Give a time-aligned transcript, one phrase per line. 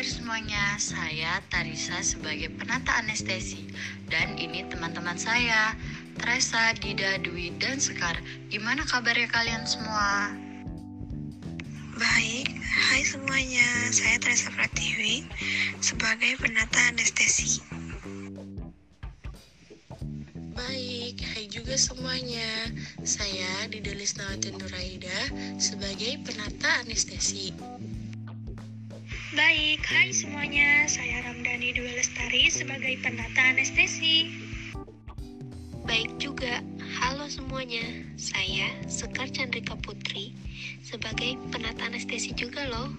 [0.00, 0.64] kabar semuanya?
[0.80, 3.68] Saya Tarisa sebagai penata anestesi
[4.08, 5.76] Dan ini teman-teman saya
[6.16, 8.16] Teresa, Dida, Dwi, dan Sekar
[8.48, 10.32] Gimana kabarnya kalian semua?
[12.00, 15.28] Baik, hai semuanya, saya Teresa Pratiwi
[15.84, 17.60] sebagai penata anestesi.
[20.56, 22.72] Baik, hai juga semuanya.
[23.04, 25.28] Saya Dida Lisnawati Nuraida
[25.60, 27.52] sebagai penata anestesi.
[29.30, 30.90] Baik, hai semuanya.
[30.90, 34.26] Saya Ramdhani Dwi Lestari sebagai penata anestesi.
[35.86, 36.58] Baik juga.
[36.98, 38.10] Halo semuanya.
[38.18, 40.34] Saya Sekar Chandrika Putri
[40.82, 42.90] sebagai penata anestesi juga loh.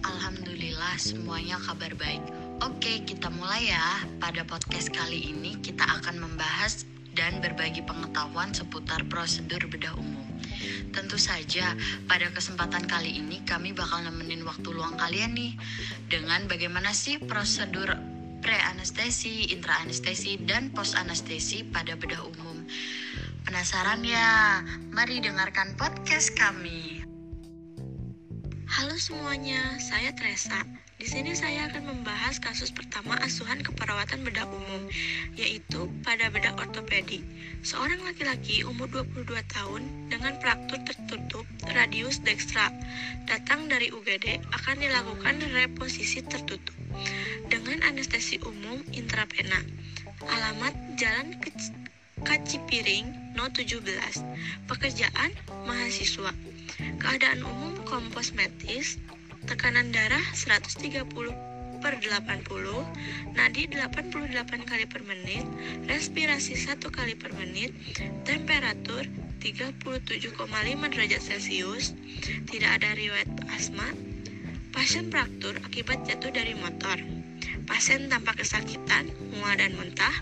[0.00, 2.24] Alhamdulillah semuanya kabar baik
[2.64, 4.00] Oke, kita mulai ya.
[4.16, 10.24] Pada podcast kali ini kita akan membahas dan berbagi pengetahuan seputar prosedur bedah umum.
[10.94, 11.76] Tentu saja,
[12.08, 15.52] pada kesempatan kali ini kami bakal nemenin waktu luang kalian nih
[16.08, 17.92] dengan bagaimana sih prosedur
[18.40, 22.62] pre-anestesi, intra-anestesi, dan post-anestesi pada bedah umum.
[23.42, 24.62] Penasaran ya?
[24.94, 27.02] Mari dengarkan podcast kami.
[28.66, 30.85] Halo semuanya, saya Teresa.
[31.06, 34.90] Di sini saya akan membahas kasus pertama asuhan keperawatan bedah umum,
[35.38, 37.22] yaitu pada bedah ortopedi.
[37.62, 42.74] Seorang laki-laki umur 22 tahun dengan fraktur tertutup radius dextra
[43.22, 46.74] datang dari UGD akan dilakukan reposisi tertutup
[47.54, 49.62] dengan anestesi umum intravena.
[50.26, 51.38] Alamat Jalan
[52.26, 53.78] Kacipiring No 17.
[54.66, 55.30] Pekerjaan
[55.70, 56.34] mahasiswa.
[56.98, 58.98] Keadaan umum kompos metis
[59.46, 61.06] tekanan darah 130
[61.78, 62.50] per 80,
[63.38, 65.46] nadi 88 kali per menit,
[65.86, 67.70] respirasi 1 kali per menit,
[68.26, 69.06] temperatur
[69.38, 70.34] 37,5
[70.90, 71.94] derajat Celcius,
[72.50, 73.86] tidak ada riwayat asma,
[74.74, 76.98] pasien fraktur akibat jatuh dari motor,
[77.70, 79.06] pasien tanpa kesakitan,
[79.38, 80.16] mual dan muntah,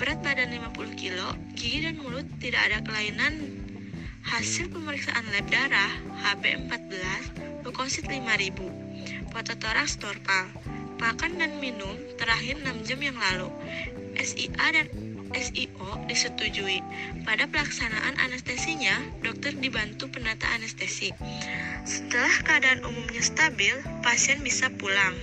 [0.00, 3.60] berat badan 50 kg, gigi dan mulut tidak ada kelainan
[4.20, 10.50] Hasil pemeriksaan lab darah HB14 glukosit 5000, fototoraks normal,
[10.98, 13.46] makan dan minum terakhir 6 jam yang lalu.
[14.18, 14.90] SIA dan
[15.30, 16.82] SIO disetujui.
[17.22, 21.14] Pada pelaksanaan anestesinya, dokter dibantu penata anestesi.
[21.86, 25.14] Setelah keadaan umumnya stabil, pasien bisa pulang.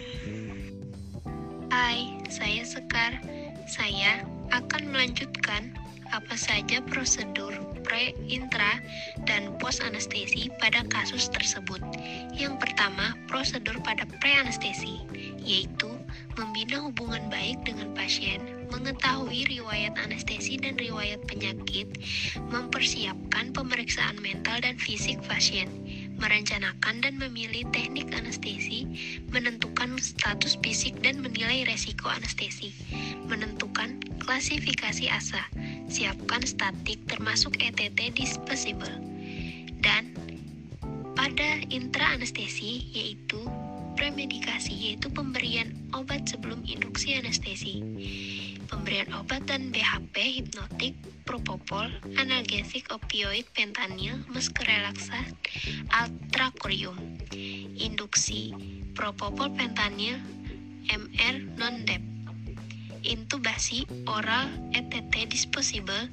[1.67, 3.19] Hai, saya Sekar.
[3.67, 4.23] Saya
[4.55, 5.75] akan melanjutkan
[6.13, 7.55] apa saja prosedur
[7.87, 8.83] pre, intra,
[9.23, 11.79] dan post anestesi pada kasus tersebut.
[12.35, 14.99] Yang pertama, prosedur pada pre anestesi,
[15.39, 15.87] yaitu
[16.35, 21.87] membina hubungan baik dengan pasien, mengetahui riwayat anestesi dan riwayat penyakit,
[22.51, 25.71] mempersiapkan pemeriksaan mental dan fisik pasien,
[26.17, 28.85] merencanakan dan memilih teknik anestesi,
[29.29, 32.73] menentukan status fisik dan menilai resiko anestesi,
[33.29, 35.43] menentukan klasifikasi ASA,
[35.87, 38.91] siapkan statik termasuk ETT disposable.
[39.81, 40.13] Dan
[41.13, 43.39] pada intra anestesi yaitu
[43.97, 47.81] premedikasi yaitu pemberian obat sebelum induksi anestesi.
[48.67, 51.87] Pemberian obat dan BHP hipnotik, propofol,
[52.19, 55.31] analgesik opioid, pentanil, mesker relaksan,
[55.91, 56.99] altracorium.
[57.79, 58.51] Induksi,
[58.91, 60.19] propofol pentanil,
[60.87, 62.17] MR non-DEP
[63.07, 66.11] intubasi oral ETT disposable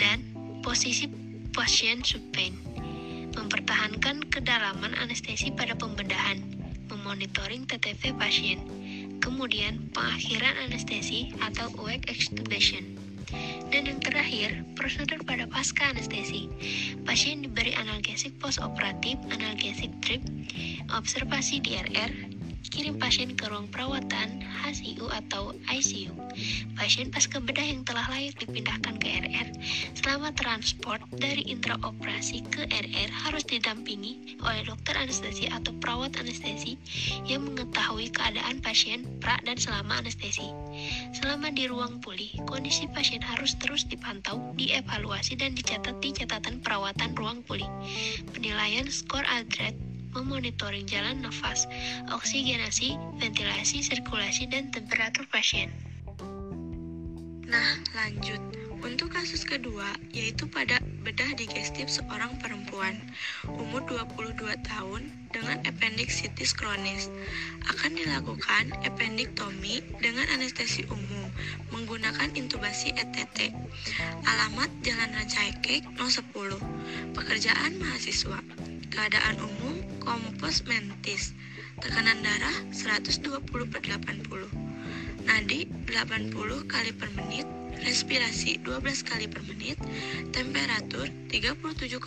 [0.00, 0.24] dan
[0.64, 1.08] posisi
[1.52, 2.56] pasien supine.
[3.36, 6.40] Mempertahankan kedalaman anestesi pada pembedahan,
[6.90, 8.58] memonitoring TTV pasien,
[9.20, 12.98] kemudian pengakhiran anestesi atau awake extubation.
[13.70, 16.50] Dan yang terakhir, prosedur pada pasca anestesi.
[17.06, 20.24] Pasien diberi analgesik postoperatif, analgesik drip,
[20.90, 26.12] observasi DRR, kirim pasien ke ruang perawatan, HCU atau ICU.
[26.76, 29.48] Pasien pasca bedah yang telah layak dipindahkan ke RR
[29.96, 36.78] selama transport dari intraoperasi ke RR harus didampingi oleh dokter anestesi atau perawat anestesi
[37.26, 40.46] yang mengetahui keadaan pasien pra dan selama anestesi.
[41.16, 47.12] Selama di ruang pulih, kondisi pasien harus terus dipantau, dievaluasi dan dicatat di catatan perawatan
[47.18, 47.68] ruang pulih.
[48.32, 51.66] Penilaian skor Aldred memonitoring jalan nafas,
[52.10, 55.70] oksigenasi, ventilasi, sirkulasi, dan temperatur pasien.
[57.50, 58.38] Nah, lanjut.
[58.80, 62.96] Untuk kasus kedua, yaitu pada bedah digestif seorang perempuan
[63.44, 67.12] umur 22 tahun dengan appendicitis kronis
[67.68, 71.28] akan dilakukan appendiktomi dengan anestesi umum
[71.76, 73.52] menggunakan intubasi ETT.
[74.24, 76.32] Alamat Jalan Rancaikek No 10.
[77.12, 78.69] Pekerjaan mahasiswa.
[78.90, 81.30] Keadaan umum kompos mentis,
[81.78, 83.38] tekanan darah 120
[83.70, 84.50] per 80,
[85.30, 86.34] nadi 80
[86.66, 87.46] kali per menit,
[87.86, 89.78] respirasi 12 kali per menit,
[90.34, 92.02] temperatur 37,5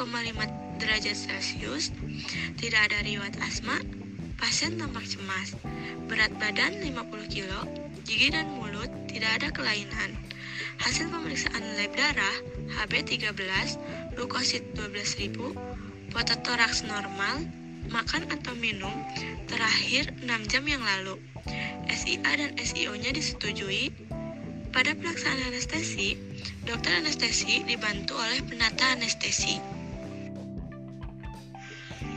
[0.83, 1.95] derajat Celcius,
[2.59, 3.79] tidak ada riwayat asma,
[4.35, 5.55] pasien tampak cemas,
[6.11, 7.63] berat badan 50 kg,
[8.03, 10.19] gigi dan mulut tidak ada kelainan.
[10.83, 12.37] Hasil pemeriksaan lab darah
[12.75, 13.79] HB13,
[14.19, 15.72] leukosit 12.000,
[16.13, 17.41] pototoraks normal,
[17.89, 18.93] makan atau minum
[19.49, 21.17] terakhir 6 jam yang lalu.
[21.89, 23.89] SIA dan SIO-nya disetujui.
[24.73, 26.17] Pada pelaksanaan anestesi,
[26.65, 29.57] dokter anestesi dibantu oleh penata anestesi.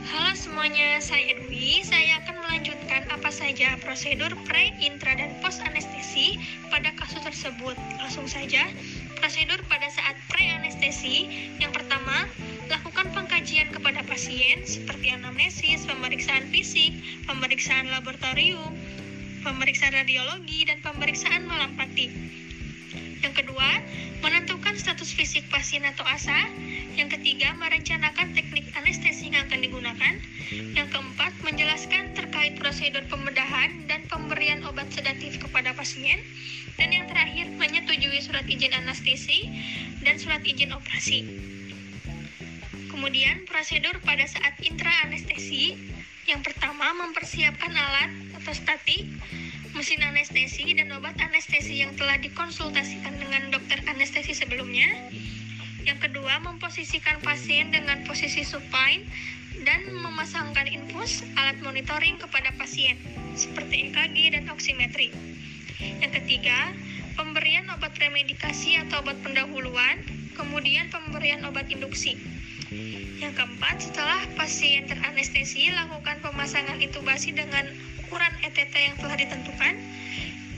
[0.07, 1.83] Halo semuanya, saya Dwi.
[1.85, 6.39] Saya akan melanjutkan apa saja prosedur pre, intra, dan post anestesi
[6.73, 7.75] pada kasus tersebut.
[8.01, 8.65] Langsung saja,
[9.17, 11.27] prosedur pada saat pre anestesi.
[11.57, 12.29] Yang pertama,
[12.69, 16.93] lakukan pengkajian kepada pasien seperti anamnesis, pemeriksaan fisik,
[17.25, 18.71] pemeriksaan laboratorium,
[19.41, 22.13] pemeriksaan radiologi, dan pemeriksaan malampati.
[23.17, 23.81] Yang kedua,
[24.21, 26.47] menentukan status fisik pasien atau ASA.
[26.93, 30.13] Yang ketiga, merencanakan teknik anestesi yang akan digunakan.
[30.53, 36.21] Yang keempat, menjelaskan terkait prosedur pembedahan dan pemberian obat sedatif kepada pasien.
[36.77, 37.49] Dan yang terakhir,
[37.87, 39.47] menyetujui surat izin anestesi
[40.03, 41.23] dan surat izin operasi.
[42.91, 45.79] Kemudian, prosedur pada saat intra anestesi.
[46.27, 49.07] Yang pertama, mempersiapkan alat atau statik,
[49.71, 54.91] mesin anestesi, dan obat anestesi yang telah dikonsultasikan dengan dokter anestesi sebelumnya.
[55.87, 59.07] Yang kedua, memposisikan pasien dengan posisi supine
[59.63, 62.99] dan memasangkan infus alat monitoring kepada pasien,
[63.39, 65.15] seperti EKG dan oximetri.
[66.03, 66.75] Yang ketiga,
[67.17, 70.05] pemberian obat premedikasi atau obat pendahuluan,
[70.37, 72.15] kemudian pemberian obat induksi.
[73.17, 77.65] Yang keempat, setelah pasien teranestesi, lakukan pemasangan intubasi dengan
[78.05, 79.73] ukuran ETT yang telah ditentukan.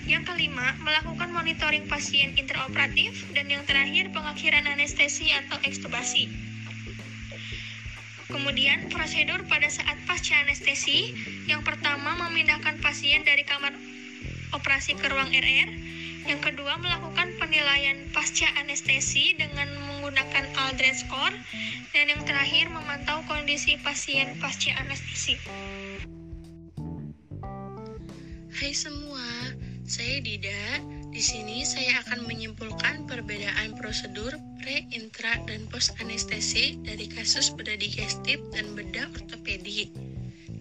[0.03, 3.29] Yang kelima, melakukan monitoring pasien intraoperatif.
[3.31, 6.27] Dan yang terakhir, pengakhiran anestesi atau ekstubasi.
[8.27, 11.15] Kemudian, prosedur pada saat pasca anestesi.
[11.47, 13.71] Yang pertama, memindahkan pasien dari kamar
[14.51, 15.98] operasi ke ruang RR.
[16.29, 21.33] Yang kedua, melakukan penilaian pasca anestesi dengan menggunakan Aldred score.
[21.89, 25.41] Dan yang terakhir, memantau kondisi pasien pasca anestesi.
[28.53, 29.57] Hai semua,
[29.89, 30.85] saya Dida.
[31.09, 37.81] Di sini saya akan menyimpulkan perbedaan prosedur pre, intra, dan post anestesi dari kasus bedah
[37.81, 39.89] digestif dan bedah ortopedi.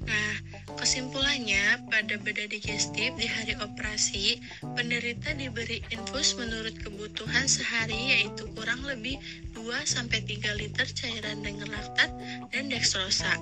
[0.08, 0.34] Nah,
[0.80, 4.40] kesimpulannya pada bedah digestif di hari operasi,
[4.72, 9.20] penderita diberi infus menurut kebutuhan sehari yaitu kurang lebih
[9.52, 12.08] 2-3 liter cairan dengan laktat
[12.48, 13.36] dan dextrosa.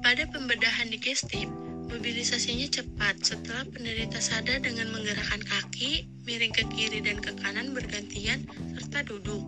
[0.00, 1.44] Pada pembedahan digestif,
[1.90, 8.46] Mobilisasinya cepat setelah penderita sadar dengan menggerakkan kaki, miring ke kiri dan ke kanan bergantian,
[8.78, 9.42] serta duduk.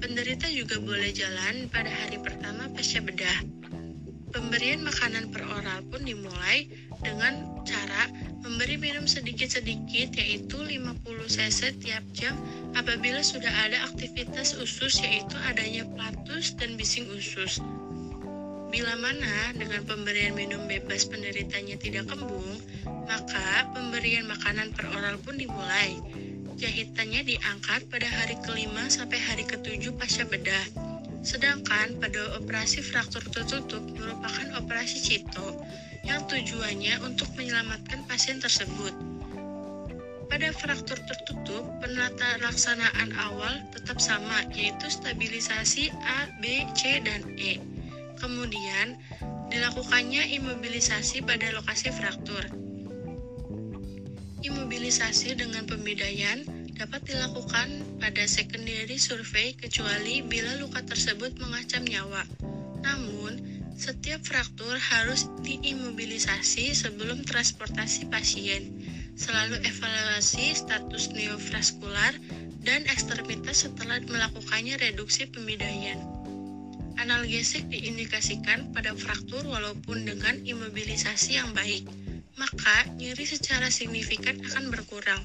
[0.00, 3.55] Penderita juga boleh jalan pada hari pertama pasca bedah.
[4.36, 6.68] Pemberian makanan per oral pun dimulai
[7.00, 8.04] dengan cara
[8.44, 10.92] memberi minum sedikit-sedikit yaitu 50
[11.24, 12.36] cc tiap jam
[12.76, 17.64] apabila sudah ada aktivitas usus yaitu adanya platus dan bising usus.
[18.68, 22.60] Bila mana dengan pemberian minum bebas penderitanya tidak kembung,
[23.08, 25.96] maka pemberian makanan per oral pun dimulai.
[26.60, 30.95] Jahitannya diangkat pada hari kelima sampai hari ketujuh pasca bedah.
[31.26, 35.58] Sedangkan pada operasi fraktur tertutup merupakan operasi cito
[36.06, 38.94] yang tujuannya untuk menyelamatkan pasien tersebut.
[40.30, 47.58] Pada fraktur tertutup, penata laksanaan awal tetap sama, yaitu stabilisasi A, B, C, dan E.
[48.22, 48.98] Kemudian,
[49.50, 52.42] dilakukannya imobilisasi pada lokasi fraktur.
[54.46, 56.42] Imobilisasi dengan pembedaian
[56.76, 62.28] dapat dilakukan pada secondary survey kecuali bila luka tersebut mengancam nyawa.
[62.84, 63.40] Namun,
[63.76, 68.68] setiap fraktur harus diimobilisasi sebelum transportasi pasien.
[69.16, 72.12] Selalu evaluasi status neovaskular
[72.60, 75.96] dan ekstremitas setelah melakukannya reduksi pemidaian.
[77.00, 81.88] Analgesik diindikasikan pada fraktur walaupun dengan imobilisasi yang baik,
[82.36, 85.24] maka nyeri secara signifikan akan berkurang.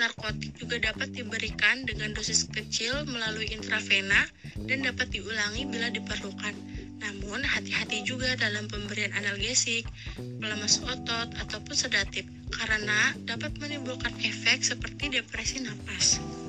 [0.00, 4.24] Narkotik juga dapat diberikan dengan dosis kecil melalui intravena
[4.64, 6.56] dan dapat diulangi bila diperlukan.
[7.04, 9.84] Namun, hati-hati juga dalam pemberian analgesik,
[10.16, 16.39] pelemas otot, ataupun sedatif, karena dapat menimbulkan efek seperti depresi napas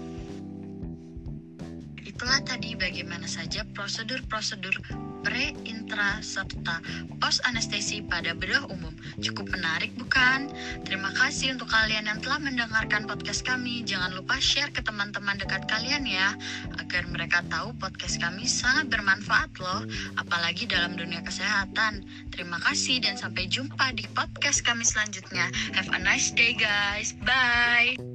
[2.21, 4.77] Itulah tadi bagaimana saja prosedur-prosedur
[5.25, 6.77] pre, intra, serta
[7.17, 8.93] post anestesi pada bedah umum.
[9.17, 10.53] Cukup menarik bukan?
[10.85, 13.81] Terima kasih untuk kalian yang telah mendengarkan podcast kami.
[13.89, 16.37] Jangan lupa share ke teman-teman dekat kalian ya,
[16.77, 19.81] agar mereka tahu podcast kami sangat bermanfaat loh,
[20.21, 22.05] apalagi dalam dunia kesehatan.
[22.29, 25.49] Terima kasih dan sampai jumpa di podcast kami selanjutnya.
[25.73, 27.17] Have a nice day guys.
[27.25, 28.10] Bye.